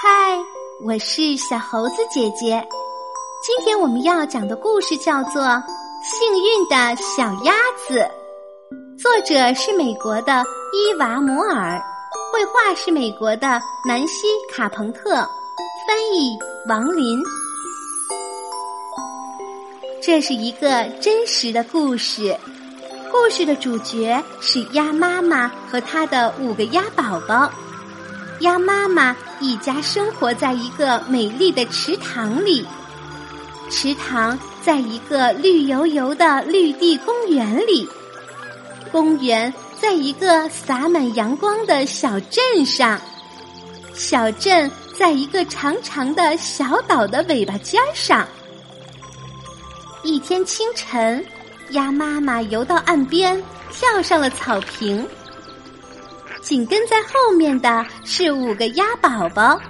[0.00, 0.38] 嗨，
[0.84, 2.64] 我是小猴子姐姐。
[3.42, 5.42] 今天我们要讲的故事叫做
[6.04, 7.54] 《幸运的小鸭
[7.88, 7.98] 子》，
[9.02, 11.82] 作者是美国的伊娃·摩尔，
[12.32, 15.14] 绘画是美国的南希·卡彭特，
[15.86, 16.38] 翻译
[16.68, 17.18] 王林。
[20.00, 22.36] 这是一个真实的故事，
[23.24, 27.50] 故事的主角是鸭妈妈和她的五个鸭宝宝。
[28.40, 32.66] 鸭妈妈一家生活在一个美丽的池塘里。
[33.70, 37.88] 池塘在一个绿油油的绿地公园里，
[38.92, 39.50] 公园
[39.80, 43.00] 在一个洒满阳光的小镇上，
[43.94, 48.28] 小镇在一个长长的小岛的尾巴尖上。
[50.02, 51.24] 一天清晨，
[51.70, 55.06] 鸭妈妈游到岸边，跳上了草坪。
[56.40, 59.60] 紧跟在后面的是五个鸭宝宝，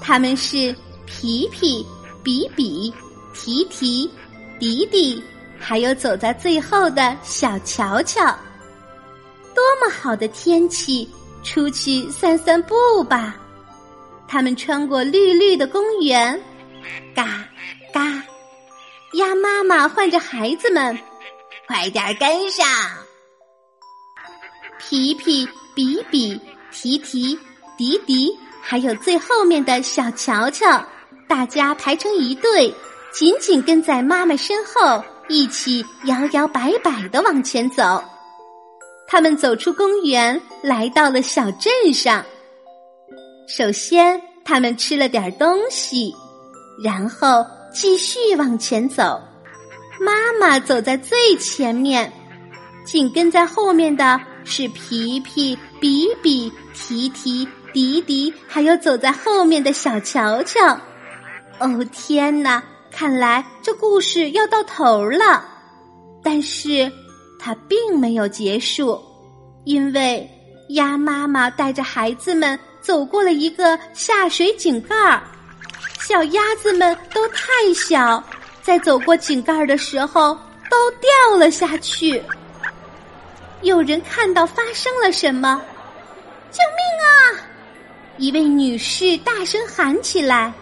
[0.00, 0.74] 他们是
[1.06, 1.86] 皮皮、
[2.22, 2.92] 比比。
[3.32, 4.10] 提提、
[4.58, 5.22] 迪迪，
[5.58, 8.20] 还有走在最后的小乔乔，
[9.54, 11.08] 多么好的天气，
[11.42, 13.36] 出去散散步吧！
[14.26, 16.38] 他们穿过绿绿的公园，
[17.14, 17.44] 嘎
[17.94, 18.22] 嘎，
[19.12, 20.98] 鸭妈妈唤着孩子们，
[21.70, 22.66] 快点跟上！
[24.80, 26.36] 皮皮、比比、
[26.72, 27.38] 提提、
[27.78, 30.84] 迪迪，还有最后面的小乔乔，
[31.28, 32.74] 大家排成一队。
[33.12, 38.02] 紧紧跟在妈妈身后，一起摇摇摆摆的往前走。
[39.06, 42.24] 他们走出公园，来到了小镇上。
[43.46, 46.12] 首先，他们吃了点东西，
[46.82, 49.22] 然后继续往前走。
[50.00, 52.10] 妈妈走在最前面，
[52.84, 60.60] 紧跟在后面的是皮皮、比比、提提、迪迪，还有走在后面的小乔乔。
[61.58, 62.62] 哦，天哪！
[62.90, 65.44] 看来这故事要到头了，
[66.24, 66.90] 但是
[67.38, 69.00] 它并没有结束，
[69.64, 70.28] 因为
[70.70, 75.22] 鸭妈妈带着孩子们走过了一个下水井盖儿，
[76.00, 78.24] 小鸭子们都太小，
[78.70, 80.32] 在走过井盖的时候
[80.70, 82.22] 都掉了下去。
[83.62, 85.60] 有人看到发生了什么？
[86.52, 87.10] 救命啊！
[88.16, 90.52] 一位女士大声喊起来。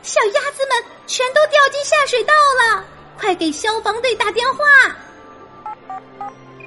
[0.00, 2.82] 小鸭子们全都掉进下水道了，
[3.18, 4.96] 快给消防队打电话！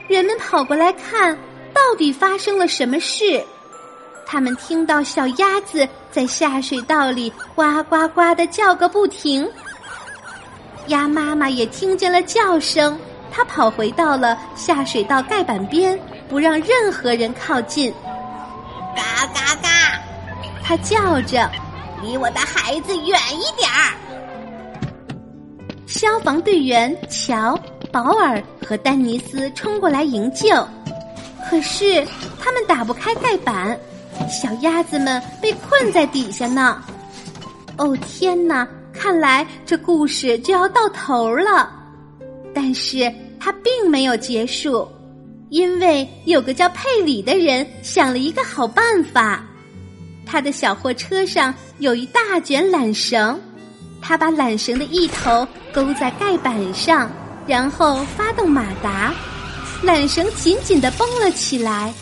[0.08, 1.36] 人们跑过来看，
[1.74, 3.44] 到底发生了什么事？
[4.28, 9.52] 他们听到小鸭子在下水道里呱呱呱的叫个不停。
[10.88, 12.98] 鸭妈妈也听见了叫声，
[13.31, 17.94] 它跑回到了下水道盖板边，不让任何人靠近。
[18.96, 19.70] 嘎嘎嘎！
[20.64, 21.50] 它叫着。
[22.03, 23.98] 离我的孩子远一点儿！
[25.88, 27.59] 消防队员乔、
[27.92, 30.48] 保尔和丹尼斯冲过来营救，
[31.50, 32.06] 可是
[32.40, 33.75] 他们打不开盖板，
[34.30, 36.84] 小鸭子们被困在底下呢。
[37.78, 38.68] 哦天哪！
[38.97, 41.72] 看来这故事就要到头了，
[42.53, 44.88] 但是它并没有结束，
[45.50, 49.44] 因为有个叫佩里的人想了一个好办法。
[50.25, 53.40] 他的小货车上有一大卷缆绳，
[54.02, 57.09] 他把缆绳的一头勾在盖板上，
[57.46, 59.13] 然后发动马达，
[59.84, 61.94] 缆绳紧紧的绷了起来。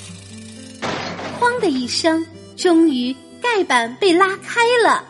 [1.40, 5.04] 哐的一声，终于盖板被拉开了，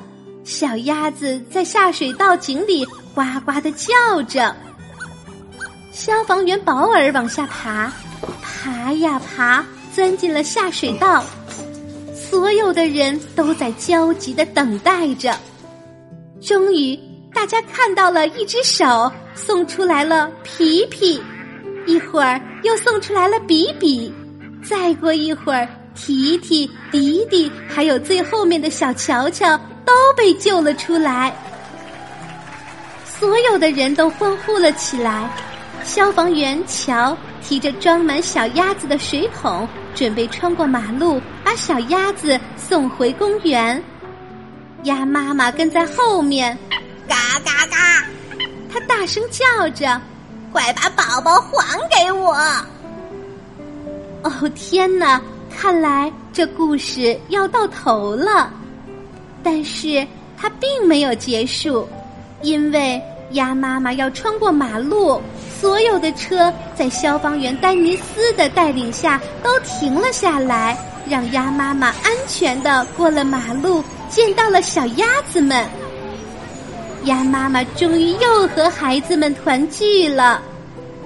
[0.45, 2.85] 小鸭子在下水道井里
[3.16, 4.56] 呱呱的叫着。
[5.91, 7.91] 消防员保尔往下爬，
[8.44, 11.23] 爬呀爬，钻进了下水道。
[12.13, 15.35] 所有的人都在焦急的等待着。
[16.39, 17.00] 终于，
[17.33, 21.19] 大家看到了一只手送出来了皮皮，
[21.88, 24.13] 一会儿又送出来了比比，
[24.63, 31.34] 再过一会儿，提提、迪迪，还有最后面的小乔乔都被救了出来。
[33.06, 35.30] 所有的人都欢呼了起来。
[35.84, 39.68] 消防员乔提着装满小鸭子的水桶。
[39.94, 43.82] 准备穿过马路，把小鸭子送回公园。
[44.84, 46.58] 鸭妈妈跟在后面，
[47.08, 47.16] 嘎
[47.46, 48.06] 嘎嘎！
[48.70, 50.02] 它大声叫着
[50.52, 52.36] ：“快把宝宝还给我！”
[54.24, 55.22] 哦天哪！
[55.50, 58.52] 看来这故事要到头了，
[59.45, 60.06] 但是
[60.36, 61.88] 它并没有结束，
[62.42, 63.00] 因为
[63.33, 65.21] 鸭妈妈要穿过马路，
[65.62, 70.75] 所有的车在消防员丹尼斯的带领下都停了下来，
[71.07, 75.63] 让鸭妈妈安全的过了马路，见到了小鸭子们。
[77.03, 80.41] 鸭妈妈终于又和孩子们团聚了，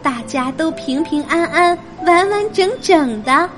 [0.01, 3.49] 大家都平平安安、完完整整的。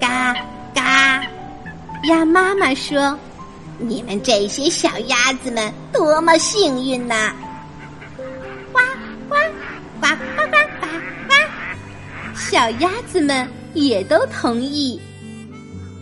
[0.00, 0.34] 嘎
[0.74, 1.22] 嘎，
[2.08, 3.16] 鸭妈妈说
[3.78, 7.32] ：“你们这些小鸭子们多么幸运呐！”
[8.72, 8.80] 呱
[9.28, 9.34] 呱
[10.00, 10.86] 呱呱呱呱
[11.28, 11.34] 呱，
[12.36, 15.00] 小鸭子们也都同意。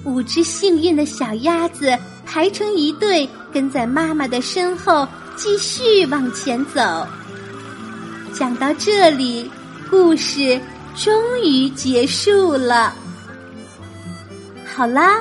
[0.04, 5.06] 五只幸运的小鸭子排成一队，跟在妈妈的身后。
[5.38, 7.06] 继续往前走，
[8.32, 9.50] 讲到这里，
[9.90, 10.58] 故事
[10.94, 11.12] 终
[11.44, 12.94] 于结束了。
[14.64, 15.20] 好啦，